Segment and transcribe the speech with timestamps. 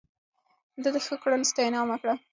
[0.83, 2.13] ده د ښو کړنو ستاينه عامه کړه.